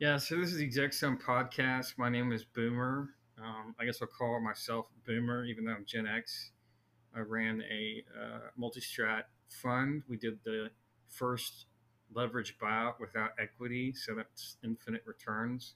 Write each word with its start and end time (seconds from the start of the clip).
Yeah, 0.00 0.16
so 0.16 0.36
this 0.36 0.50
is 0.50 0.56
the 0.56 0.64
Exec 0.64 0.94
Sum 0.94 1.18
podcast. 1.18 1.98
My 1.98 2.08
name 2.08 2.32
is 2.32 2.42
Boomer. 2.42 3.10
Um, 3.38 3.74
I 3.78 3.84
guess 3.84 4.00
I'll 4.00 4.08
call 4.08 4.40
myself 4.40 4.86
Boomer, 5.06 5.44
even 5.44 5.66
though 5.66 5.72
I'm 5.72 5.84
Gen 5.84 6.06
X. 6.06 6.52
I 7.14 7.20
ran 7.20 7.62
a 7.70 8.02
uh, 8.18 8.38
multi-strat 8.56 9.24
fund. 9.50 10.02
We 10.08 10.16
did 10.16 10.38
the 10.42 10.70
first 11.10 11.66
leverage 12.14 12.56
buyout 12.58 12.94
without 12.98 13.32
equity, 13.38 13.92
so 13.92 14.14
that's 14.14 14.56
infinite 14.64 15.02
returns 15.04 15.74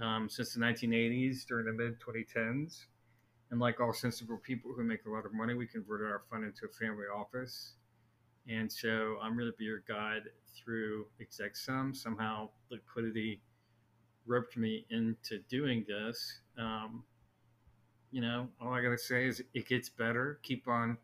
um, 0.00 0.30
since 0.30 0.54
the 0.54 0.60
1980s 0.60 1.44
during 1.44 1.66
the 1.66 1.74
mid 1.74 2.00
2010s. 2.00 2.86
And 3.50 3.60
like 3.60 3.80
all 3.80 3.92
sensible 3.92 4.38
people 4.38 4.72
who 4.74 4.82
make 4.82 5.04
a 5.04 5.10
lot 5.10 5.26
of 5.26 5.34
money, 5.34 5.52
we 5.52 5.66
converted 5.66 6.06
our 6.06 6.22
fund 6.30 6.44
into 6.46 6.64
a 6.64 6.68
family 6.70 7.04
office. 7.14 7.74
And 8.48 8.70
so 8.70 9.18
I'm 9.22 9.36
really 9.36 9.52
be 9.58 9.64
your 9.64 9.82
guide 9.86 10.22
through 10.56 11.06
ExecSum. 11.20 11.94
Somehow 11.94 12.48
Litquidity 12.72 13.40
roped 14.26 14.56
me 14.56 14.86
into 14.90 15.38
doing 15.48 15.84
this. 15.86 16.40
Um, 16.58 17.04
you 18.10 18.20
know, 18.20 18.48
all 18.60 18.72
I 18.72 18.82
got 18.82 18.90
to 18.90 18.98
say 18.98 19.26
is 19.26 19.42
it 19.54 19.68
gets 19.68 19.88
better. 19.88 20.38
Keep 20.42 20.68
on 20.68 20.98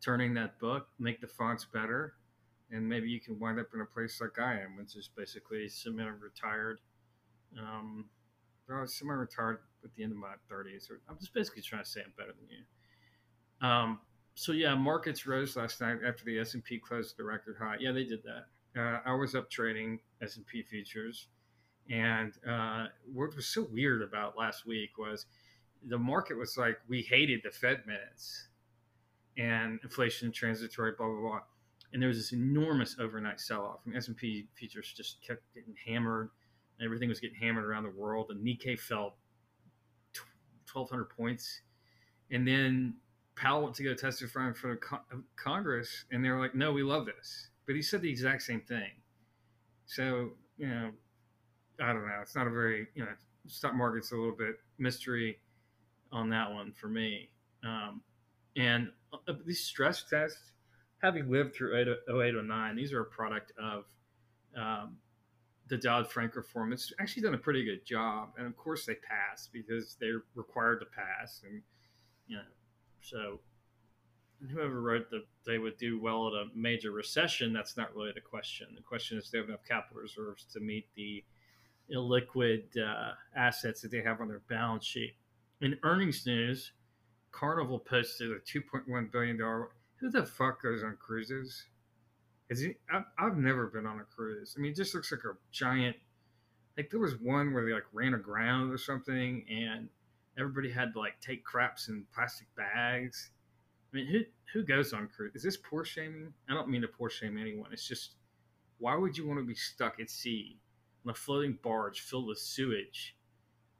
turning 0.00 0.34
that 0.34 0.58
book, 0.58 0.88
make 0.98 1.20
the 1.20 1.26
fonts 1.26 1.64
better, 1.64 2.14
and 2.70 2.86
maybe 2.88 3.08
you 3.08 3.20
can 3.20 3.38
wind 3.38 3.58
up 3.58 3.66
in 3.74 3.80
a 3.80 3.86
place 3.86 4.20
like 4.20 4.38
I 4.38 4.60
am, 4.60 4.76
which 4.76 4.96
is 4.96 5.08
basically 5.16 5.68
semi-retired. 5.68 6.78
Um, 7.58 8.06
well, 8.68 8.86
semi-retired 8.86 9.58
at 9.82 9.94
the 9.94 10.02
end 10.02 10.12
of 10.12 10.18
my 10.18 10.34
30s. 10.50 10.88
I'm 11.08 11.18
just 11.18 11.34
basically 11.34 11.62
trying 11.62 11.84
to 11.84 11.88
say 11.88 12.00
I'm 12.04 12.12
better 12.16 12.32
than 12.32 12.48
you. 12.48 13.66
Um, 13.66 14.00
so 14.34 14.52
yeah, 14.52 14.74
markets 14.74 15.26
rose 15.26 15.56
last 15.56 15.80
night 15.80 15.98
after 16.06 16.24
the 16.24 16.38
S 16.38 16.54
and 16.54 16.64
P 16.64 16.78
closed 16.78 17.18
a 17.20 17.24
record 17.24 17.56
high. 17.58 17.76
Yeah, 17.80 17.92
they 17.92 18.04
did 18.04 18.22
that. 18.24 18.80
Uh, 18.80 19.00
I 19.06 19.14
was 19.14 19.34
up 19.34 19.50
trading 19.50 20.00
S 20.22 20.36
and 20.36 20.46
P 20.46 20.62
futures, 20.62 21.28
and 21.90 22.32
uh, 22.48 22.86
what 23.12 23.34
was 23.36 23.46
so 23.46 23.66
weird 23.70 24.02
about 24.02 24.36
last 24.36 24.66
week 24.66 24.98
was 24.98 25.26
the 25.86 25.98
market 25.98 26.36
was 26.36 26.56
like 26.56 26.78
we 26.88 27.02
hated 27.02 27.40
the 27.44 27.50
Fed 27.50 27.86
minutes 27.86 28.48
and 29.36 29.78
inflation 29.82 30.32
transitory, 30.32 30.92
blah 30.96 31.06
blah 31.06 31.20
blah, 31.20 31.40
and 31.92 32.02
there 32.02 32.08
was 32.08 32.18
this 32.18 32.32
enormous 32.32 32.96
overnight 32.98 33.40
sell-off. 33.40 33.80
S 33.94 34.08
and 34.08 34.16
P 34.16 34.48
futures 34.54 34.92
just 34.96 35.22
kept 35.26 35.42
getting 35.54 35.74
hammered. 35.86 36.30
And 36.78 36.84
Everything 36.84 37.08
was 37.08 37.20
getting 37.20 37.36
hammered 37.36 37.64
around 37.64 37.84
the 37.84 37.90
world. 37.90 38.30
and 38.30 38.44
Nikkei 38.44 38.76
fell 38.76 39.16
1,200 40.72 41.04
points, 41.04 41.60
and 42.32 42.46
then 42.48 42.94
Powell 43.36 43.64
went 43.64 43.74
to 43.76 43.82
go 43.82 43.94
testify 43.94 44.46
in 44.48 44.54
front 44.54 44.78
of 45.12 45.22
Congress, 45.36 46.04
and 46.10 46.24
they 46.24 46.30
were 46.30 46.38
like, 46.38 46.54
"No, 46.54 46.72
we 46.72 46.82
love 46.82 47.06
this," 47.06 47.50
but 47.66 47.74
he 47.74 47.82
said 47.82 48.02
the 48.02 48.10
exact 48.10 48.42
same 48.42 48.60
thing. 48.60 48.90
So 49.86 50.32
you 50.56 50.68
know, 50.68 50.92
I 51.80 51.92
don't 51.92 52.06
know. 52.06 52.20
It's 52.22 52.36
not 52.36 52.46
a 52.46 52.50
very 52.50 52.88
you 52.94 53.04
know, 53.04 53.10
stock 53.46 53.74
market's 53.74 54.12
a 54.12 54.16
little 54.16 54.36
bit 54.36 54.56
mystery 54.78 55.38
on 56.12 56.30
that 56.30 56.52
one 56.52 56.72
for 56.72 56.88
me. 56.88 57.30
Um, 57.64 58.02
and 58.56 58.90
uh, 59.12 59.32
these 59.44 59.64
stress 59.64 60.04
tests, 60.04 60.52
having 61.02 61.30
lived 61.30 61.54
through 61.54 61.76
08, 61.76 62.34
09, 62.44 62.76
these 62.76 62.92
are 62.92 63.00
a 63.00 63.06
product 63.06 63.52
of 63.58 63.84
um, 64.56 64.96
the 65.68 65.76
Dodd 65.76 66.10
Frank 66.10 66.36
reform. 66.36 66.72
It's 66.72 66.92
actually 67.00 67.22
done 67.22 67.34
a 67.34 67.38
pretty 67.38 67.64
good 67.64 67.84
job, 67.84 68.30
and 68.38 68.46
of 68.46 68.56
course 68.56 68.86
they 68.86 68.94
pass 68.94 69.48
because 69.52 69.96
they're 70.00 70.22
required 70.34 70.80
to 70.80 70.86
pass, 70.86 71.42
and 71.44 71.62
you 72.26 72.36
know, 72.36 72.42
so 73.04 73.40
whoever 74.50 74.80
wrote 74.80 75.10
that 75.10 75.24
they 75.46 75.58
would 75.58 75.76
do 75.76 76.00
well 76.00 76.28
at 76.28 76.32
a 76.34 76.46
major 76.54 76.90
recession, 76.90 77.52
that's 77.52 77.76
not 77.76 77.94
really 77.94 78.12
the 78.14 78.20
question. 78.20 78.68
The 78.74 78.82
question 78.82 79.18
is, 79.18 79.24
do 79.24 79.30
they 79.32 79.38
have 79.38 79.48
enough 79.48 79.64
capital 79.68 80.02
reserves 80.02 80.44
to 80.52 80.60
meet 80.60 80.86
the 80.96 81.24
illiquid 81.94 82.62
uh, 82.78 83.12
assets 83.36 83.82
that 83.82 83.90
they 83.90 84.02
have 84.02 84.20
on 84.20 84.28
their 84.28 84.42
balance 84.48 84.84
sheet? 84.84 85.14
In 85.60 85.78
earnings 85.82 86.26
news, 86.26 86.72
Carnival 87.30 87.78
posted 87.78 88.30
a 88.30 88.38
$2.1 88.40 89.12
billion. 89.12 89.38
Who 89.38 90.10
the 90.10 90.24
fuck 90.24 90.62
goes 90.62 90.82
on 90.82 90.96
cruises? 91.00 91.66
Is 92.50 92.60
he? 92.60 92.74
I've, 92.92 93.04
I've 93.18 93.36
never 93.36 93.66
been 93.66 93.86
on 93.86 94.00
a 94.00 94.04
cruise. 94.04 94.54
I 94.56 94.60
mean, 94.60 94.72
it 94.72 94.76
just 94.76 94.94
looks 94.94 95.10
like 95.10 95.24
a 95.24 95.36
giant. 95.50 95.96
Like 96.76 96.90
there 96.90 97.00
was 97.00 97.14
one 97.20 97.54
where 97.54 97.64
they 97.64 97.72
like 97.72 97.86
ran 97.92 98.14
aground 98.14 98.72
or 98.72 98.78
something, 98.78 99.44
and 99.48 99.88
everybody 100.38 100.70
had 100.70 100.92
to 100.92 100.98
like 100.98 101.20
take 101.20 101.44
craps 101.44 101.88
in 101.88 102.04
plastic 102.14 102.46
bags. 102.56 103.30
I 103.92 103.96
mean, 103.96 104.06
who 104.06 104.20
who 104.52 104.64
goes 104.64 104.92
on 104.92 105.08
cruise? 105.08 105.32
Is 105.34 105.42
this 105.42 105.56
poor 105.56 105.84
shaming? 105.84 106.32
I 106.48 106.54
don't 106.54 106.68
mean 106.68 106.82
to 106.82 106.88
poor 106.88 107.10
shame 107.10 107.38
anyone. 107.38 107.72
It's 107.72 107.86
just 107.86 108.16
why 108.78 108.96
would 108.96 109.16
you 109.16 109.26
want 109.26 109.38
to 109.40 109.46
be 109.46 109.54
stuck 109.54 110.00
at 110.00 110.10
sea 110.10 110.58
on 111.04 111.10
a 111.10 111.14
floating 111.14 111.58
barge 111.62 112.00
filled 112.00 112.26
with 112.26 112.38
sewage 112.38 113.16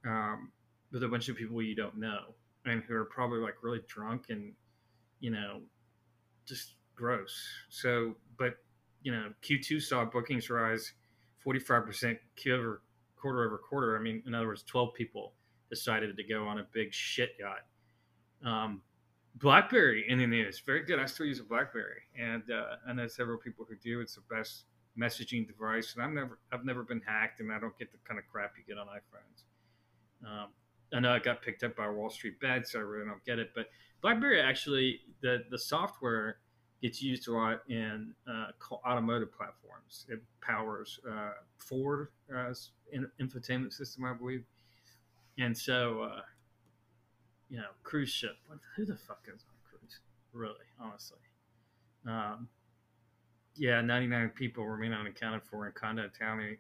um, 0.07 0.53
with 0.93 1.03
a 1.03 1.09
bunch 1.09 1.29
of 1.29 1.37
people 1.37 1.61
you 1.63 1.75
don't 1.75 1.97
know 1.97 2.35
and 2.67 2.83
who 2.85 2.95
are 2.95 3.05
probably 3.05 3.41
like 3.41 3.57
really 3.63 3.81
drunk 3.89 4.27
and 4.31 4.53
you 5.21 5.31
know 5.31 5.61
just 6.47 6.75
gross. 6.95 7.35
So, 7.69 8.15
but 8.39 8.57
you 9.03 9.13
know, 9.13 9.33
Q2 9.43 9.83
saw 9.83 10.05
bookings 10.05 10.49
rise 10.49 10.93
45% 11.47 12.19
Q 12.37 12.55
over 12.55 12.83
quarter 13.17 13.45
over 13.45 13.59
quarter. 13.59 13.99
I 13.99 14.01
mean, 14.01 14.23
in 14.27 14.35
other 14.35 14.47
words, 14.47 14.63
12 14.63 14.95
people 14.95 15.33
decided 15.71 16.17
to 16.17 16.25
go 16.25 16.47
on 16.47 16.59
a 16.59 16.67
big 16.73 16.93
shit 16.93 17.37
yacht. 17.39 17.65
Um, 18.45 18.83
BlackBerry 19.37 20.05
in 20.09 20.19
the 20.19 20.27
news, 20.27 20.61
very 20.65 20.85
good. 20.85 20.99
I 20.99 21.07
still 21.07 21.27
use 21.27 21.41
a 21.41 21.45
BlackBerry, 21.45 22.03
and 22.19 22.43
uh, 22.51 22.77
I 22.89 22.93
know 22.93 23.07
several 23.09 23.39
people 23.39 23.67
who 23.69 23.77
do. 23.77 24.01
It's 24.01 24.15
the 24.15 24.35
best 24.35 24.65
messaging 24.99 25.47
device, 25.47 25.95
and 25.95 26.05
I've 26.05 26.13
never, 26.13 26.39
I've 26.53 26.65
never 26.65 26.85
been 26.85 27.01
hacked, 27.05 27.41
and 27.41 27.53
I 27.53 27.59
don't 27.59 27.77
get 27.79 27.91
the 27.91 27.99
kind 28.07 28.19
of 28.19 28.27
crap 28.31 28.53
you 28.57 28.63
get 28.73 28.81
on 28.81 28.87
iPhones. 28.87 29.43
Um, 30.27 30.49
I 30.93 31.01
know 31.01 31.15
it 31.15 31.25
got 31.25 31.43
picked 31.43 31.65
up 31.65 31.75
by 31.75 31.89
Wall 31.89 32.11
Street 32.11 32.39
Bet, 32.41 32.69
so 32.69 32.79
I 32.79 32.83
really 32.83 33.07
don't 33.07 33.25
get 33.25 33.39
it. 33.39 33.51
But 33.55 33.67
BlackBerry 34.03 34.41
actually, 34.41 35.01
the 35.21 35.45
the 35.51 35.59
software 35.59 36.39
gets 36.81 37.03
used 37.03 37.29
a 37.29 37.33
lot 37.33 37.63
in 37.69 38.15
uh, 38.29 38.49
automotive 38.87 39.33
platforms. 39.33 40.07
It 40.09 40.23
powers 40.43 41.01
uh, 41.11 41.31
Ford 41.57 42.09
uh, 42.33 42.53
infotainment 43.21 43.73
system, 43.73 44.05
I 44.05 44.13
believe, 44.13 44.45
and 45.39 45.57
so 45.57 46.03
uh, 46.03 46.21
you 47.49 47.59
know, 47.59 47.69
cruise 47.83 48.11
ship. 48.11 48.37
Who 48.77 48.85
the 48.85 48.97
fuck 48.97 49.27
is 49.33 49.45
on 49.49 49.55
cruise? 49.65 50.01
Really, 50.33 50.67
honestly. 50.81 51.19
Um, 52.07 52.49
yeah, 53.57 53.81
99 53.81 54.31
people 54.31 54.67
remain 54.67 54.93
unaccounted 54.93 55.43
for 55.45 55.67
in 55.67 55.73
condo 55.73 56.09
town. 56.09 56.57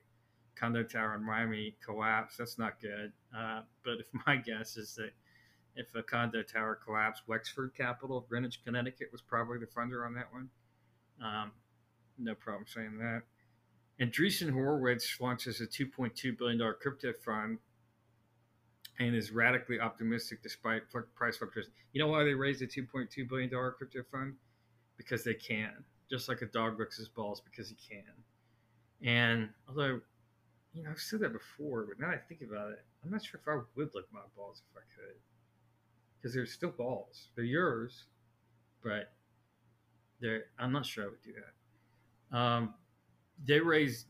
Condo 0.54 0.84
tower 0.84 1.16
in 1.16 1.24
Miami 1.24 1.76
collapsed. 1.84 2.38
That's 2.38 2.58
not 2.58 2.80
good. 2.80 3.12
Uh, 3.36 3.62
but 3.84 3.94
if 3.98 4.06
my 4.26 4.36
guess 4.36 4.76
is 4.76 4.94
that 4.94 5.10
if 5.74 5.92
a 5.96 6.02
condo 6.02 6.42
tower 6.42 6.78
collapsed, 6.84 7.22
Wexford 7.26 7.74
Capital 7.76 8.24
Greenwich, 8.28 8.60
Connecticut 8.64 9.08
was 9.10 9.20
probably 9.20 9.58
the 9.58 9.66
funder 9.66 10.06
on 10.06 10.14
that 10.14 10.32
one. 10.32 10.48
Um, 11.20 11.52
no 12.18 12.34
problem 12.36 12.66
saying 12.68 12.98
that. 12.98 13.22
And 13.98 14.12
Andreessen 14.12 14.52
Horowitz 14.52 15.16
launches 15.20 15.60
a 15.60 15.66
$2.2 15.66 16.38
billion 16.38 16.74
crypto 16.80 17.12
fund 17.24 17.58
and 18.98 19.14
is 19.14 19.30
radically 19.30 19.80
optimistic 19.80 20.42
despite 20.42 20.82
price 21.14 21.36
fluctuations. 21.36 21.74
You 21.92 22.00
know 22.00 22.08
why 22.08 22.24
they 22.24 22.34
raised 22.34 22.62
a 22.62 22.66
$2.2 22.66 23.28
billion 23.28 23.50
crypto 23.50 24.02
fund? 24.10 24.34
Because 24.96 25.24
they 25.24 25.34
can. 25.34 25.72
Just 26.10 26.28
like 26.28 26.42
a 26.42 26.46
dog 26.46 26.78
licks 26.78 26.96
his 26.98 27.08
balls 27.08 27.40
because 27.40 27.68
he 27.68 27.76
can. 27.76 28.04
And 29.02 29.48
although, 29.68 30.00
you 30.72 30.82
know, 30.82 30.90
I've 30.90 31.00
said 31.00 31.20
that 31.20 31.32
before, 31.32 31.86
but 31.88 31.98
now 31.98 32.12
I 32.12 32.16
think 32.16 32.42
about 32.42 32.70
it, 32.70 32.84
I'm 33.04 33.10
not 33.10 33.24
sure 33.24 33.40
if 33.40 33.48
I 33.48 33.56
would 33.76 33.94
lick 33.94 34.04
my 34.12 34.20
balls 34.36 34.62
if 34.70 34.76
I 34.76 34.84
could 34.94 35.16
because 36.24 36.34
they're 36.34 36.46
still 36.46 36.70
balls. 36.70 37.28
They're 37.36 37.44
yours, 37.44 38.04
but 38.82 39.12
they're. 40.20 40.44
I'm 40.58 40.72
not 40.72 40.86
sure 40.86 41.04
I 41.04 41.08
would 41.08 41.22
do 41.22 41.32
that. 41.34 42.36
Um, 42.36 42.74
they 43.44 43.60
raised. 43.60 44.06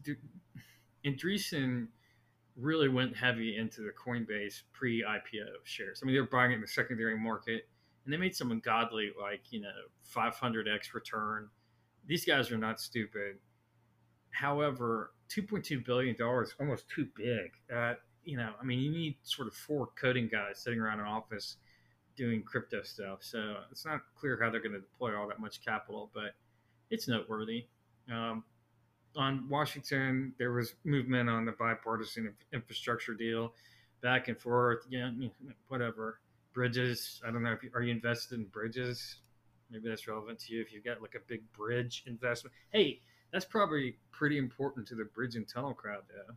Andreessen 1.04 1.88
really 2.56 2.88
went 2.88 3.16
heavy 3.16 3.56
into 3.56 3.82
the 3.82 3.90
Coinbase 3.92 4.62
pre-IPO 4.72 5.64
shares. 5.64 6.00
I 6.02 6.06
mean, 6.06 6.14
they 6.14 6.20
were 6.20 6.26
buying 6.26 6.52
it 6.52 6.56
in 6.56 6.60
the 6.60 6.68
secondary 6.68 7.18
market, 7.18 7.68
and 8.04 8.12
they 8.12 8.16
made 8.16 8.34
some 8.34 8.50
ungodly, 8.50 9.10
like 9.20 9.42
you 9.50 9.60
know, 9.60 9.68
500x 10.14 10.94
return. 10.94 11.48
These 12.06 12.24
guys 12.24 12.50
are 12.50 12.58
not 12.58 12.80
stupid. 12.80 13.36
However, 14.30 15.12
2.2 15.30 15.84
billion 15.84 16.16
dollars 16.16 16.54
almost 16.60 16.88
too 16.88 17.08
big. 17.16 17.50
Uh, 17.74 17.94
you 18.24 18.36
know, 18.36 18.50
I 18.60 18.64
mean, 18.64 18.80
you 18.80 18.90
need 18.90 19.16
sort 19.22 19.48
of 19.48 19.54
four 19.54 19.88
coding 20.00 20.28
guys 20.30 20.58
sitting 20.62 20.80
around 20.80 21.00
an 21.00 21.06
office 21.06 21.56
doing 22.16 22.42
crypto 22.42 22.82
stuff. 22.82 23.18
So 23.20 23.56
it's 23.70 23.84
not 23.84 24.00
clear 24.14 24.38
how 24.40 24.50
they're 24.50 24.60
going 24.60 24.72
to 24.72 24.80
deploy 24.80 25.16
all 25.16 25.28
that 25.28 25.40
much 25.40 25.64
capital, 25.64 26.10
but 26.14 26.34
it's 26.90 27.08
noteworthy. 27.08 27.66
Um, 28.12 28.44
on 29.16 29.48
Washington, 29.48 30.34
there 30.38 30.52
was 30.52 30.74
movement 30.84 31.28
on 31.28 31.44
the 31.44 31.52
bipartisan 31.52 32.34
infrastructure 32.52 33.14
deal, 33.14 33.52
back 34.02 34.28
and 34.28 34.38
forth. 34.38 34.80
Yeah, 34.88 35.10
whatever. 35.68 36.20
Bridges. 36.52 37.20
I 37.26 37.30
don't 37.30 37.42
know 37.42 37.52
if 37.52 37.62
you, 37.62 37.70
are 37.74 37.82
you 37.82 37.92
invested 37.92 38.38
in 38.38 38.46
bridges. 38.46 39.16
Maybe 39.70 39.88
that's 39.88 40.06
relevant 40.06 40.38
to 40.40 40.54
you 40.54 40.60
if 40.60 40.72
you've 40.72 40.84
got 40.84 41.02
like 41.02 41.14
a 41.14 41.26
big 41.26 41.40
bridge 41.52 42.04
investment. 42.06 42.54
Hey, 42.70 43.00
that's 43.32 43.44
probably 43.44 43.96
pretty 44.12 44.38
important 44.38 44.86
to 44.88 44.94
the 44.94 45.04
bridge 45.04 45.34
and 45.34 45.48
tunnel 45.48 45.74
crowd, 45.74 46.02
though. 46.08 46.34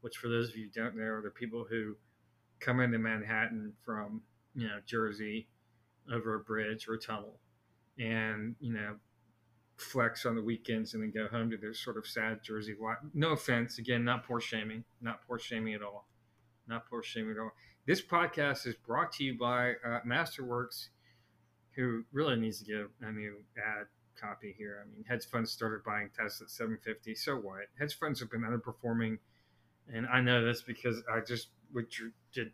which 0.00 0.16
for 0.16 0.28
those 0.28 0.48
of 0.48 0.56
you 0.56 0.68
don't 0.74 0.96
know, 0.96 1.04
are 1.04 1.22
the 1.22 1.30
people 1.30 1.66
who 1.68 1.96
come 2.60 2.80
into 2.80 2.98
Manhattan 2.98 3.72
from 3.84 4.22
you 4.54 4.66
know 4.66 4.78
Jersey 4.86 5.48
over 6.12 6.34
a 6.34 6.40
bridge 6.40 6.88
or 6.88 6.94
a 6.94 6.98
tunnel, 6.98 7.38
and 7.98 8.54
you 8.60 8.72
know 8.72 8.96
flex 9.78 10.26
on 10.26 10.34
the 10.34 10.42
weekends 10.42 10.94
and 10.94 11.02
then 11.02 11.10
go 11.10 11.28
home 11.28 11.50
to 11.50 11.56
their 11.56 11.74
sort 11.74 11.96
of 11.96 12.06
sad 12.06 12.42
Jersey 12.42 12.74
life. 12.80 12.98
No 13.14 13.30
offense, 13.30 13.78
again, 13.78 14.04
not 14.04 14.24
poor 14.26 14.40
shaming, 14.40 14.84
not 15.00 15.20
poor 15.26 15.38
shaming 15.38 15.74
at 15.74 15.82
all, 15.82 16.08
not 16.66 16.88
poor 16.88 17.02
shaming 17.02 17.32
at 17.32 17.38
all. 17.38 17.52
This 17.86 18.02
podcast 18.02 18.66
is 18.66 18.74
brought 18.74 19.12
to 19.12 19.24
you 19.24 19.38
by 19.38 19.72
uh, 19.84 20.00
Masterworks, 20.06 20.88
who 21.74 22.04
really 22.12 22.36
needs 22.36 22.58
to 22.58 22.64
get 22.64 23.08
a 23.08 23.12
new 23.12 23.36
ad 23.56 23.86
copy 24.20 24.54
here. 24.58 24.84
I 24.84 24.90
mean, 24.90 25.04
hedge 25.08 25.26
funds 25.26 25.52
started 25.52 25.84
buying 25.84 26.10
tests 26.14 26.42
at 26.42 26.50
750. 26.50 27.14
So 27.14 27.36
what? 27.36 27.66
Hedge 27.78 27.96
funds 27.98 28.20
have 28.20 28.30
been 28.30 28.42
underperforming, 28.42 29.18
and 29.92 30.06
I 30.06 30.20
know 30.20 30.44
this 30.44 30.60
because 30.62 31.02
I 31.10 31.20
just 31.20 31.48
did 32.34 32.50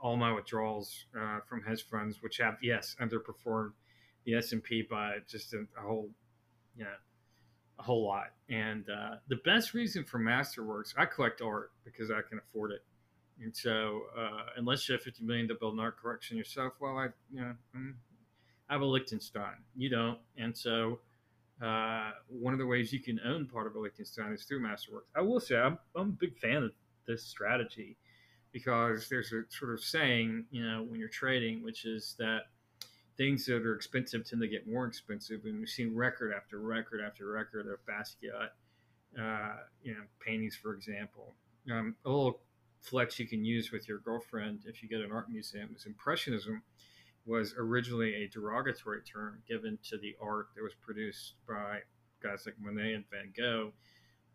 all 0.00 0.16
my 0.16 0.32
withdrawals 0.32 1.06
uh, 1.18 1.38
from 1.48 1.62
hedge 1.62 1.84
funds, 1.88 2.22
which 2.22 2.38
have 2.38 2.56
yes 2.62 2.96
underperformed 3.00 3.72
the 4.24 4.34
S 4.34 4.52
and 4.52 4.62
P 4.62 4.82
by 4.82 5.16
just 5.28 5.52
a, 5.52 5.64
a, 5.78 5.82
whole, 5.82 6.10
you 6.76 6.84
know, 6.84 6.90
a 7.78 7.82
whole 7.82 8.06
lot. 8.06 8.32
And 8.48 8.84
uh, 8.88 9.16
the 9.28 9.36
best 9.44 9.74
reason 9.74 10.04
for 10.04 10.18
Masterworks, 10.18 10.94
I 10.96 11.04
collect 11.06 11.40
art 11.42 11.72
because 11.84 12.10
I 12.10 12.20
can 12.28 12.38
afford 12.38 12.72
it. 12.72 12.84
And 13.42 13.54
so, 13.56 14.02
uh, 14.16 14.44
unless 14.56 14.88
you 14.88 14.92
have 14.94 15.02
50 15.02 15.24
million 15.24 15.48
to 15.48 15.54
build 15.54 15.74
an 15.74 15.80
art 15.80 16.00
collection 16.00 16.36
yourself, 16.36 16.74
well, 16.80 16.96
I, 16.96 17.06
you 17.32 17.40
know, 17.40 17.54
mm, 17.76 17.94
I 18.68 18.74
have 18.74 18.82
a 18.82 18.86
Lichtenstein. 18.86 19.64
You 19.74 19.88
don't. 19.88 20.18
And 20.36 20.56
so, 20.56 21.00
uh, 21.62 22.10
one 22.28 22.52
of 22.52 22.58
the 22.58 22.66
ways 22.66 22.92
you 22.92 23.00
can 23.00 23.20
own 23.24 23.46
part 23.46 23.66
of 23.66 23.74
a 23.74 23.78
Lichtenstein 23.78 24.32
is 24.32 24.44
through 24.44 24.60
Masterworks. 24.60 25.10
I 25.16 25.22
will 25.22 25.40
say, 25.40 25.56
I'm, 25.56 25.78
I'm 25.96 26.10
a 26.10 26.12
big 26.12 26.36
fan 26.38 26.64
of 26.64 26.72
this 27.06 27.24
strategy 27.24 27.96
because 28.52 29.08
there's 29.08 29.32
a 29.32 29.42
sort 29.48 29.72
of 29.72 29.82
saying, 29.82 30.44
you 30.50 30.64
know, 30.64 30.82
when 30.82 31.00
you're 31.00 31.08
trading, 31.08 31.62
which 31.62 31.84
is 31.84 32.14
that 32.18 32.42
things 33.16 33.46
that 33.46 33.66
are 33.66 33.74
expensive 33.74 34.28
tend 34.28 34.42
to 34.42 34.48
get 34.48 34.68
more 34.68 34.86
expensive. 34.86 35.40
And 35.44 35.58
we've 35.58 35.68
seen 35.68 35.94
record 35.94 36.32
after 36.34 36.58
record 36.58 37.00
after 37.00 37.30
record 37.30 37.66
of 37.66 37.78
Basquiat, 37.86 38.50
uh, 39.20 39.56
you 39.82 39.94
know, 39.94 40.04
paintings, 40.24 40.56
for 40.56 40.74
example. 40.74 41.34
Um, 41.70 41.94
a 42.04 42.10
little 42.10 42.40
flex 42.80 43.18
you 43.18 43.28
can 43.28 43.44
use 43.44 43.70
with 43.70 43.88
your 43.88 43.98
girlfriend 43.98 44.60
if 44.66 44.82
you 44.82 44.88
get 44.88 45.00
an 45.00 45.12
art 45.12 45.30
museum 45.30 45.70
is 45.76 45.86
Impressionism 45.86 46.62
was 47.24 47.54
originally 47.56 48.14
a 48.16 48.28
derogatory 48.28 49.02
term 49.02 49.40
given 49.46 49.78
to 49.88 49.96
the 49.98 50.16
art 50.20 50.48
that 50.56 50.62
was 50.62 50.74
produced 50.74 51.34
by 51.48 51.78
guys 52.22 52.42
like 52.46 52.56
Monet 52.60 52.94
and 52.94 53.04
Van 53.10 53.32
Gogh. 53.36 53.72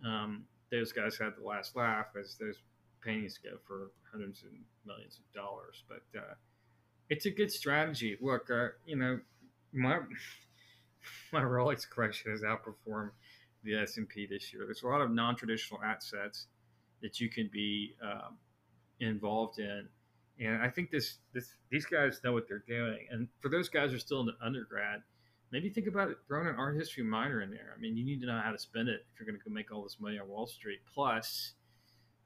Um, 0.06 0.45
those 0.71 0.91
guys 0.94 1.18
had 1.18 1.33
the 1.38 1.45
last 1.45 1.75
laugh 1.75 2.07
as 2.19 2.35
those 2.35 2.57
paintings 3.03 3.38
go 3.38 3.57
for 3.65 3.91
hundreds 4.12 4.44
and 4.44 4.62
millions 4.85 5.19
of 5.19 5.33
dollars. 5.33 5.83
But 5.88 6.03
uh, 6.18 6.33
it's 7.09 7.25
a 7.25 7.31
good 7.31 7.51
strategy. 7.51 8.18
Look, 8.21 8.50
uh, 8.50 8.69
you 8.86 8.95
know, 8.95 9.19
my 9.74 10.00
my 11.31 11.42
Rolex 11.42 11.89
collection 11.89 12.31
has 12.31 12.42
outperformed 12.42 13.12
the 13.63 13.75
S 13.75 13.98
and 13.98 14.07
P 14.07 14.25
this 14.25 14.54
year. 14.54 14.63
There's 14.65 14.83
a 14.83 14.88
lot 14.88 15.01
of 15.01 15.12
non-traditional 15.12 15.81
assets 15.83 16.48
that 17.01 17.19
you 17.19 17.30
can 17.30 17.50
be 17.51 17.95
um, 18.01 18.38
involved 19.00 19.59
in, 19.59 19.88
and 20.39 20.62
I 20.62 20.69
think 20.69 20.92
this 20.92 21.18
this 21.33 21.54
these 21.69 21.86
guys 21.86 22.19
know 22.24 22.33
what 22.33 22.48
they're 22.48 22.63
doing. 22.68 23.07
And 23.12 23.27
for 23.39 23.50
those 23.50 23.69
guys 23.69 23.92
who 23.92 23.98
are 23.98 24.00
still 24.00 24.19
in 24.21 24.25
the 24.25 24.45
undergrad, 24.45 25.01
maybe 25.51 25.69
think 25.69 25.88
about 25.88 26.09
throwing 26.27 26.48
an 26.48 26.56
art 26.57 26.75
history 26.75 27.04
minor 27.04 27.42
in 27.42 27.51
there. 27.51 27.74
I 27.75 27.80
mean, 27.80 27.95
you 27.95 28.06
need 28.06 28.21
to 28.21 28.27
know 28.27 28.39
how 28.44 28.51
to 28.51 28.59
spend 28.59 28.89
it 28.89 29.06
if 29.13 29.19
you're 29.19 29.27
going 29.27 29.39
to 29.39 29.44
go 29.44 29.54
make 29.54 29.71
all 29.71 29.83
this 29.83 29.98
money 30.00 30.19
on 30.19 30.27
Wall 30.27 30.48
Street. 30.48 30.80
Plus, 30.94 31.54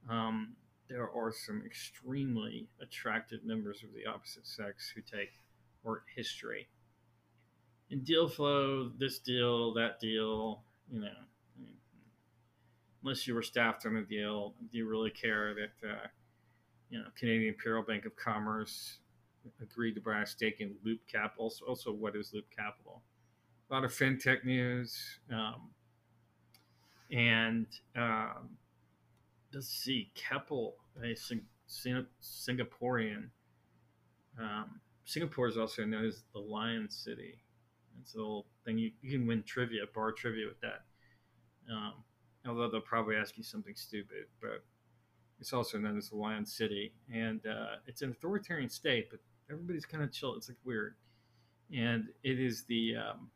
um, 0.10 0.56
there 0.92 1.10
are 1.10 1.32
some 1.32 1.64
extremely 1.66 2.68
attractive 2.82 3.46
members 3.46 3.82
of 3.82 3.90
the 3.94 4.06
opposite 4.10 4.46
sex 4.46 4.92
who 4.94 5.02
take 5.02 5.30
art 5.88 6.04
history. 6.14 6.68
In 7.90 8.02
deal 8.02 8.28
flow, 8.28 8.92
this 9.00 9.20
deal, 9.20 9.74
that 9.76 10.02
deal, 10.02 10.64
you 10.92 11.00
know, 11.00 11.08
unless 13.02 13.26
you 13.26 13.34
were 13.34 13.42
staffed 13.42 13.86
on 13.86 13.96
a 13.96 14.04
deal, 14.04 14.54
do 14.70 14.78
you 14.78 14.88
really 14.88 15.10
care 15.10 15.56
that, 15.56 15.90
uh, 15.90 16.08
you 16.90 17.00
know, 17.00 17.06
Canadian 17.18 17.54
Imperial 17.54 17.84
Bank 17.84 18.06
of 18.06 18.16
Commerce 18.18 19.00
agreed 19.62 19.96
to 19.96 20.02
buy 20.02 20.22
a 20.22 20.26
stake 20.26 20.60
in 20.60 20.76
Loop 20.84 21.00
Capital? 21.10 21.46
Also, 21.46 21.66
also 21.66 21.92
what 21.94 22.18
is 22.18 22.32
Loop 22.34 22.46
Capital? 22.56 23.02
A 23.70 23.74
lot 23.74 23.86
of 23.86 23.94
fintech 23.94 24.44
news. 24.44 25.20
Um, 25.32 25.70
and 27.12 27.68
um, 27.96 28.58
let's 29.54 29.68
see, 29.68 30.12
Keppel 30.16 30.76
a 31.04 31.16
Sing- 31.16 31.46
Sing- 31.68 32.08
Singaporean. 32.22 33.30
Um, 34.40 34.80
Singapore 35.04 35.48
is 35.48 35.58
also 35.58 35.84
known 35.84 36.06
as 36.06 36.24
the 36.34 36.40
Lion 36.40 36.90
City. 36.90 37.44
It's 38.02 38.16
a 38.16 38.18
little 38.18 38.48
thing 38.66 38.78
you, 38.78 38.92
you 39.02 39.12
can 39.12 39.28
win 39.28 39.44
trivia, 39.44 39.82
bar 39.94 40.12
trivia 40.12 40.48
with 40.48 40.60
that. 40.62 40.86
Um, 41.72 41.94
although 42.48 42.70
they'll 42.70 42.82
probably 42.82 43.16
ask 43.16 43.38
you 43.38 43.44
something 43.44 43.76
stupid, 43.76 44.26
but 44.42 44.64
it's 45.40 45.54
also 45.54 45.78
known 45.78 45.98
as 45.98 46.10
the 46.10 46.16
Lion 46.16 46.46
City, 46.46 46.94
and 47.14 47.46
uh, 47.46 47.78
it's 47.88 48.02
an 48.02 48.12
authoritarian 48.12 48.70
state, 48.70 49.10
but 49.10 49.20
everybody's 49.50 49.86
kind 49.86 50.04
of 50.04 50.12
chill. 50.12 50.36
It's 50.36 50.50
like 50.50 50.58
weird, 50.64 50.96
and 51.76 52.06
it 52.24 52.40
is 52.40 52.64
the 52.66 52.96
um, 52.96 53.32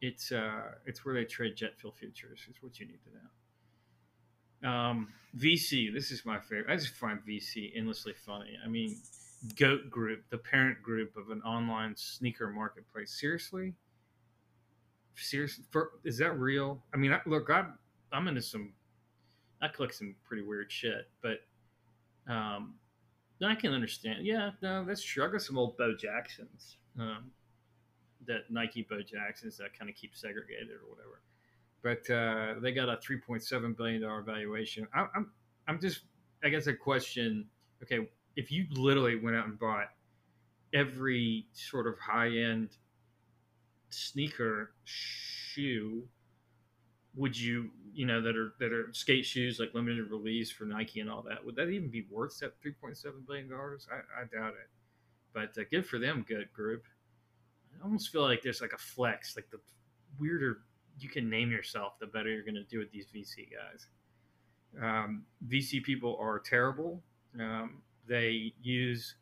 it's 0.00 0.30
uh, 0.32 0.72
it's 0.86 1.04
where 1.04 1.14
they 1.14 1.24
trade 1.24 1.56
jet 1.56 1.78
fuel 1.78 1.92
futures. 1.92 2.40
Is 2.48 2.56
what 2.62 2.78
you 2.78 2.86
need 2.86 3.02
to 3.04 3.10
know. 3.10 3.28
Um, 4.64 5.08
VC, 5.36 5.92
this 5.92 6.10
is 6.10 6.24
my 6.24 6.38
favorite. 6.38 6.72
I 6.72 6.76
just 6.76 6.94
find 6.94 7.18
VC 7.28 7.72
endlessly 7.76 8.14
funny. 8.14 8.56
I 8.64 8.68
mean, 8.68 8.96
Goat 9.56 9.90
Group, 9.90 10.24
the 10.30 10.38
parent 10.38 10.82
group 10.82 11.16
of 11.16 11.30
an 11.30 11.42
online 11.42 11.94
sneaker 11.96 12.48
marketplace. 12.48 13.18
Seriously, 13.18 13.74
seriously, 15.16 15.64
for, 15.70 15.90
is 16.04 16.18
that 16.18 16.38
real? 16.38 16.82
I 16.94 16.96
mean, 16.96 17.12
I, 17.12 17.20
look, 17.26 17.50
I'm 17.50 17.74
I'm 18.12 18.28
into 18.28 18.42
some. 18.42 18.72
I 19.60 19.68
collect 19.68 19.94
some 19.94 20.14
pretty 20.24 20.42
weird 20.42 20.70
shit, 20.70 21.08
but 21.22 21.40
um, 22.32 22.74
I 23.44 23.54
can 23.54 23.72
understand. 23.72 24.26
Yeah, 24.26 24.50
no, 24.62 24.84
that's 24.84 25.02
true. 25.02 25.24
I 25.24 25.30
got 25.30 25.42
some 25.42 25.58
old 25.58 25.76
Bo 25.76 25.94
Jacksons. 25.96 26.76
Um, 26.98 27.30
that 28.26 28.50
Nike 28.50 28.86
Bo 28.88 29.02
Jacksons 29.02 29.58
that 29.58 29.76
kind 29.78 29.90
of 29.90 29.96
keep 29.96 30.14
segregated 30.14 30.70
or 30.70 30.88
whatever 30.88 31.20
but 31.84 32.08
uh, 32.10 32.54
they 32.60 32.72
got 32.72 32.88
a 32.88 32.96
3.7 32.96 33.76
billion 33.76 34.00
dollar 34.00 34.22
valuation. 34.22 34.88
I, 34.94 35.06
I'm 35.14 35.30
I'm 35.68 35.78
just 35.78 36.00
I 36.42 36.48
guess 36.48 36.66
a 36.66 36.74
question. 36.74 37.46
Okay, 37.82 38.08
if 38.36 38.50
you 38.50 38.66
literally 38.70 39.16
went 39.16 39.36
out 39.36 39.46
and 39.46 39.58
bought 39.58 39.90
every 40.72 41.46
sort 41.52 41.86
of 41.86 41.98
high 41.98 42.30
end 42.30 42.70
sneaker 43.90 44.72
shoe, 44.84 46.08
would 47.14 47.38
you 47.38 47.70
you 47.92 48.06
know 48.06 48.22
that 48.22 48.34
are 48.34 48.54
that 48.60 48.72
are 48.72 48.88
skate 48.92 49.26
shoes 49.26 49.60
like 49.60 49.74
limited 49.74 50.10
release 50.10 50.50
for 50.50 50.64
Nike 50.64 51.00
and 51.00 51.10
all 51.10 51.22
that? 51.28 51.44
Would 51.44 51.54
that 51.56 51.68
even 51.68 51.90
be 51.90 52.06
worth 52.10 52.38
that 52.40 52.54
3.7 52.62 53.26
billion 53.26 53.50
dollars? 53.50 53.86
I, 53.92 54.22
I 54.22 54.24
doubt 54.24 54.54
it. 54.54 54.70
But 55.34 55.60
uh, 55.60 55.64
good 55.70 55.86
for 55.86 55.98
them, 55.98 56.24
good 56.26 56.50
group. 56.54 56.84
I 57.78 57.84
almost 57.84 58.10
feel 58.10 58.22
like 58.22 58.40
there's 58.40 58.62
like 58.62 58.72
a 58.72 58.78
flex, 58.78 59.36
like 59.36 59.50
the 59.50 59.58
weirder 60.18 60.60
you 60.98 61.08
can 61.08 61.28
name 61.28 61.50
yourself, 61.50 61.98
the 61.98 62.06
better 62.06 62.30
you're 62.30 62.44
going 62.44 62.54
to 62.54 62.64
do 62.64 62.78
with 62.78 62.90
these 62.90 63.06
VC 63.14 63.48
guys. 63.50 63.86
Um, 64.80 65.24
VC 65.48 65.82
people 65.82 66.16
are 66.20 66.38
terrible. 66.38 67.02
Um, 67.38 67.82
they 68.06 68.52
use 68.62 69.16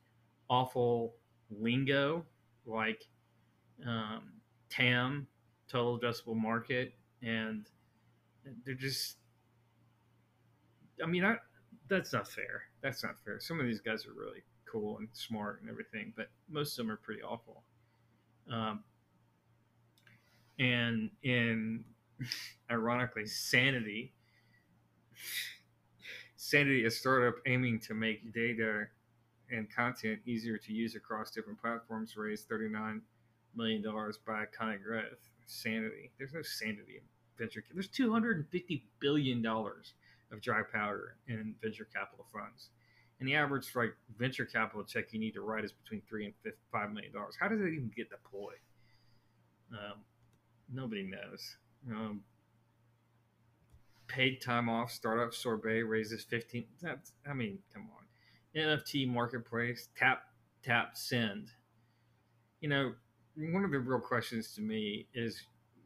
awful 0.48 1.14
lingo 1.50 2.24
like 2.66 3.06
um, 3.86 4.32
TAM, 4.70 5.26
total 5.68 5.98
addressable 5.98 6.36
market, 6.36 6.94
and 7.22 7.66
they're 8.64 8.74
just. 8.74 9.16
I 11.02 11.06
mean, 11.06 11.24
I, 11.24 11.36
that's 11.88 12.12
not 12.12 12.28
fair. 12.28 12.62
That's 12.80 13.02
not 13.02 13.16
fair. 13.24 13.40
Some 13.40 13.60
of 13.60 13.66
these 13.66 13.80
guys 13.80 14.06
are 14.06 14.12
really 14.12 14.42
cool 14.70 14.98
and 14.98 15.08
smart 15.12 15.60
and 15.60 15.70
everything, 15.70 16.12
but 16.16 16.28
most 16.48 16.78
of 16.78 16.84
them 16.84 16.92
are 16.92 16.96
pretty 16.96 17.22
awful. 17.22 17.62
Um, 18.50 18.84
and 20.62 21.10
in 21.24 21.84
ironically 22.70 23.26
sanity. 23.26 24.12
Sanity 26.36 26.84
a 26.86 26.90
startup 26.90 27.34
aiming 27.46 27.80
to 27.80 27.94
make 27.94 28.32
data 28.32 28.86
and 29.50 29.68
content 29.74 30.20
easier 30.24 30.56
to 30.56 30.72
use 30.72 30.94
across 30.94 31.30
different 31.30 31.60
platforms 31.60 32.16
raised 32.16 32.48
39 32.48 33.02
million 33.54 33.82
dollars 33.82 34.18
by 34.24 34.44
growth 34.82 35.28
sanity. 35.46 36.10
There's 36.16 36.32
no 36.32 36.42
sanity 36.42 36.96
in 36.96 37.02
venture 37.38 37.64
there's 37.74 37.88
250 37.88 38.84
billion 39.00 39.42
dollars 39.42 39.94
of 40.30 40.40
dry 40.40 40.62
powder 40.62 41.16
in 41.26 41.54
venture 41.60 41.86
capital 41.92 42.24
funds. 42.32 42.68
And 43.18 43.28
the 43.28 43.34
average 43.34 43.66
like 43.74 43.94
venture 44.16 44.46
capital 44.46 44.84
check 44.84 45.12
you 45.12 45.18
need 45.18 45.34
to 45.34 45.42
write 45.42 45.64
is 45.64 45.72
between 45.72 46.02
three 46.08 46.24
and 46.24 46.34
five 46.70 46.92
million 46.92 47.12
dollars. 47.12 47.34
How 47.38 47.48
does 47.48 47.60
it 47.60 47.68
even 47.68 47.90
get 47.94 48.10
deployed? 48.10 48.62
Um, 49.72 49.98
nobody 50.72 51.02
knows. 51.02 51.56
Um, 51.90 52.22
paid 54.06 54.40
time 54.42 54.68
off 54.68 54.90
startup 54.90 55.32
sorbet 55.32 55.82
raises 55.82 56.22
15 56.24 56.64
that's 56.82 57.12
i 57.26 57.32
mean 57.32 57.58
come 57.72 57.88
on. 57.96 58.60
Nft 58.60 59.08
marketplace 59.08 59.88
tap 59.96 60.24
tap 60.62 60.96
send. 60.96 61.48
You 62.60 62.68
know 62.68 62.92
one 63.36 63.64
of 63.64 63.70
the 63.70 63.78
real 63.78 64.00
questions 64.00 64.54
to 64.54 64.60
me 64.60 65.06
is 65.14 65.40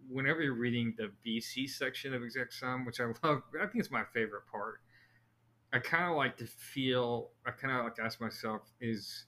whenever 0.08 0.42
you're 0.42 0.54
reading 0.54 0.94
the 0.96 1.10
vc 1.26 1.68
section 1.68 2.14
of 2.14 2.22
exec 2.22 2.48
which 2.84 3.00
i 3.00 3.04
love 3.26 3.42
i 3.60 3.66
think 3.66 3.76
it's 3.76 3.90
my 3.90 4.04
favorite 4.12 4.42
part 4.50 4.80
i 5.72 5.78
kind 5.78 6.10
of 6.10 6.16
like 6.16 6.36
to 6.36 6.46
feel 6.46 7.30
i 7.44 7.50
kind 7.50 7.76
of 7.76 7.84
like 7.84 7.94
to 7.94 8.02
ask 8.02 8.20
myself 8.20 8.62
is 8.80 9.26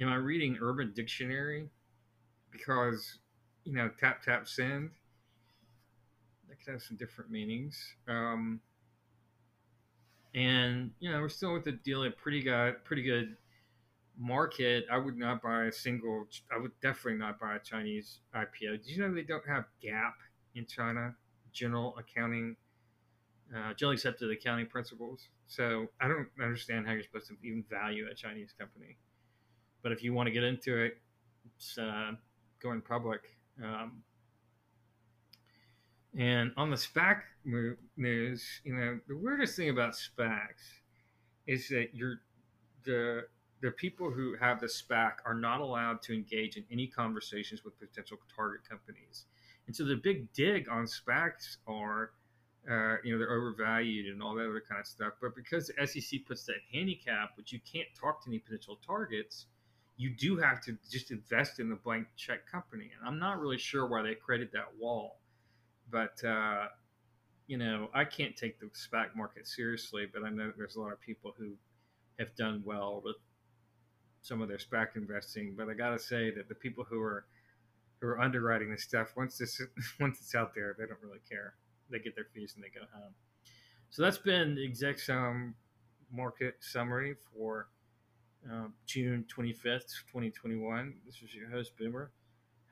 am 0.00 0.08
i 0.08 0.14
reading 0.14 0.58
urban 0.60 0.92
dictionary? 0.94 1.68
Because 2.50 3.19
you 3.64 3.74
know 3.74 3.90
tap 3.98 4.22
tap 4.22 4.48
send 4.48 4.90
That 6.48 6.64
could 6.64 6.72
have 6.72 6.82
some 6.82 6.96
different 6.96 7.30
meanings. 7.30 7.78
Um, 8.08 8.60
and 10.34 10.90
you 11.00 11.10
know, 11.10 11.20
we're 11.20 11.28
still 11.28 11.52
with 11.52 11.64
the 11.64 11.72
deal 11.72 12.04
at 12.04 12.16
pretty 12.16 12.42
good, 12.42 12.84
pretty 12.84 13.02
good 13.02 13.36
market. 14.18 14.84
I 14.90 14.98
would 14.98 15.16
not 15.16 15.42
buy 15.42 15.64
a 15.64 15.72
single. 15.72 16.26
I 16.54 16.58
would 16.58 16.72
definitely 16.80 17.18
not 17.18 17.40
buy 17.40 17.56
a 17.56 17.58
Chinese 17.58 18.20
IPO. 18.34 18.82
Did 18.82 18.86
you 18.86 19.02
know 19.02 19.14
they 19.14 19.22
don't 19.22 19.46
have 19.48 19.64
GAAP 19.84 20.12
in 20.54 20.66
China? 20.66 21.14
General 21.52 21.96
accounting, 21.98 22.54
uh, 23.54 23.74
generally 23.74 23.96
accepted 23.96 24.30
accounting 24.30 24.66
principles. 24.66 25.28
So 25.48 25.88
I 26.00 26.06
don't 26.06 26.28
understand 26.40 26.86
how 26.86 26.92
you're 26.92 27.02
supposed 27.02 27.26
to 27.28 27.36
even 27.42 27.64
value 27.68 28.06
a 28.10 28.14
Chinese 28.14 28.54
company. 28.56 28.98
But 29.82 29.90
if 29.92 30.04
you 30.04 30.14
want 30.14 30.28
to 30.28 30.30
get 30.30 30.44
into 30.44 30.78
it, 30.78 30.98
it's 31.56 31.76
uh, 31.76 32.12
going 32.62 32.82
public. 32.82 33.22
Um, 33.62 34.02
and 36.18 36.52
on 36.56 36.70
the 36.70 36.76
SPAC 36.76 37.20
news, 37.96 38.44
you 38.64 38.74
know, 38.74 38.98
the 39.06 39.16
weirdest 39.16 39.56
thing 39.56 39.70
about 39.70 39.94
SPACs 39.94 40.80
is 41.46 41.68
that 41.68 41.94
you're 41.94 42.20
the 42.84 43.26
the 43.60 43.70
people 43.72 44.10
who 44.10 44.34
have 44.40 44.60
the 44.60 44.66
SPAC 44.66 45.12
are 45.26 45.34
not 45.34 45.60
allowed 45.60 46.00
to 46.02 46.14
engage 46.14 46.56
in 46.56 46.64
any 46.72 46.86
conversations 46.86 47.62
with 47.62 47.78
potential 47.78 48.16
target 48.34 48.62
companies. 48.68 49.26
And 49.66 49.76
so 49.76 49.84
the 49.84 49.96
big 49.96 50.32
dig 50.32 50.68
on 50.68 50.86
SPACs 50.86 51.58
are, 51.66 52.12
uh, 52.68 52.96
you 53.04 53.12
know, 53.12 53.18
they're 53.18 53.34
overvalued 53.36 54.06
and 54.06 54.22
all 54.22 54.34
that 54.34 54.48
other 54.48 54.62
kind 54.66 54.80
of 54.80 54.86
stuff. 54.86 55.12
But 55.20 55.36
because 55.36 55.66
the 55.68 55.86
SEC 55.86 56.20
puts 56.26 56.44
that 56.46 56.56
handicap, 56.72 57.32
which 57.36 57.52
you 57.52 57.60
can't 57.70 57.88
talk 58.00 58.24
to 58.24 58.30
any 58.30 58.38
potential 58.38 58.78
targets, 58.84 59.46
you 60.00 60.10
do 60.10 60.36
have 60.36 60.62
to 60.62 60.76
just 60.90 61.10
invest 61.10 61.60
in 61.60 61.68
the 61.68 61.76
blank 61.76 62.06
check 62.16 62.50
company. 62.50 62.90
And 62.98 63.06
I'm 63.06 63.18
not 63.18 63.38
really 63.38 63.58
sure 63.58 63.86
why 63.86 64.02
they 64.02 64.14
created 64.14 64.50
that 64.52 64.68
wall 64.78 65.20
but 65.90 66.22
uh, 66.24 66.66
you 67.46 67.56
know, 67.56 67.88
I 67.92 68.04
can't 68.04 68.36
take 68.36 68.60
the 68.60 68.66
SPAC 68.66 69.16
market 69.16 69.46
seriously, 69.46 70.06
but 70.12 70.24
I 70.24 70.30
know 70.30 70.52
there's 70.56 70.76
a 70.76 70.80
lot 70.80 70.92
of 70.92 71.00
people 71.00 71.34
who 71.36 71.52
have 72.18 72.34
done 72.36 72.62
well 72.64 73.02
with 73.04 73.16
some 74.22 74.40
of 74.40 74.48
their 74.48 74.58
SPAC 74.58 74.96
investing. 74.96 75.54
But 75.56 75.68
I 75.68 75.74
got 75.74 75.90
to 75.90 75.98
say 75.98 76.30
that 76.30 76.48
the 76.48 76.54
people 76.54 76.84
who 76.84 77.00
are 77.00 77.24
who 78.00 78.06
are 78.08 78.20
underwriting 78.20 78.70
this 78.70 78.84
stuff, 78.84 79.12
once 79.16 79.38
this 79.38 79.60
once 80.00 80.20
it's 80.20 80.34
out 80.34 80.54
there, 80.54 80.74
they 80.78 80.86
don't 80.86 81.02
really 81.02 81.20
care. 81.28 81.54
They 81.90 81.98
get 81.98 82.14
their 82.14 82.26
fees 82.32 82.52
and 82.54 82.64
they 82.64 82.68
go 82.68 82.86
home. 82.92 83.12
So 83.90 84.02
that's 84.02 84.18
been 84.18 84.54
the 84.54 84.64
exec 84.64 85.00
sum 85.00 85.54
market 86.12 86.56
summary 86.60 87.16
for 87.32 87.68
uh, 88.48 88.68
June 88.86 89.24
25th, 89.34 89.92
2021. 90.12 90.94
This 91.04 91.16
is 91.16 91.34
your 91.34 91.50
host, 91.50 91.72
Boomer. 91.78 92.10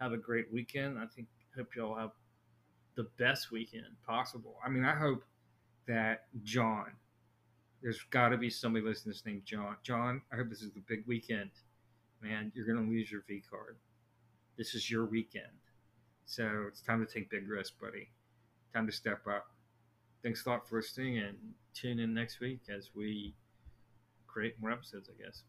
Have 0.00 0.12
a 0.12 0.16
great 0.16 0.52
weekend. 0.52 0.98
I 0.98 1.06
think 1.06 1.28
hope 1.56 1.74
you 1.74 1.84
all 1.84 1.96
have 1.96 2.12
the 2.94 3.08
best 3.18 3.50
weekend 3.50 3.84
possible. 4.06 4.56
I 4.64 4.68
mean, 4.68 4.84
I 4.84 4.94
hope 4.94 5.24
that 5.86 6.24
John, 6.42 6.86
there's 7.82 8.00
got 8.10 8.30
to 8.30 8.36
be 8.36 8.50
somebody 8.50 8.84
listening 8.84 9.12
to 9.12 9.18
this 9.18 9.26
named 9.26 9.44
John. 9.44 9.76
John, 9.82 10.22
I 10.32 10.36
hope 10.36 10.48
this 10.48 10.62
is 10.62 10.72
the 10.72 10.82
big 10.88 11.04
weekend. 11.06 11.50
Man, 12.22 12.52
you're 12.54 12.66
going 12.66 12.84
to 12.84 12.90
lose 12.90 13.10
your 13.10 13.22
V 13.28 13.42
card. 13.48 13.76
This 14.56 14.74
is 14.74 14.90
your 14.90 15.04
weekend. 15.06 15.44
So 16.26 16.64
it's 16.68 16.82
time 16.82 17.04
to 17.04 17.12
take 17.12 17.30
big 17.30 17.48
risks, 17.48 17.74
buddy. 17.80 18.10
Time 18.74 18.86
to 18.86 18.92
step 18.92 19.20
up. 19.26 19.46
Thanks 20.22 20.44
a 20.44 20.50
lot 20.50 20.68
for 20.68 20.76
listening 20.76 21.18
and 21.18 21.36
tune 21.74 22.00
in 22.00 22.12
next 22.12 22.40
week 22.40 22.60
as 22.68 22.90
we 22.94 23.34
create 24.26 24.60
more 24.60 24.72
episodes, 24.72 25.08
I 25.08 25.22
guess. 25.22 25.42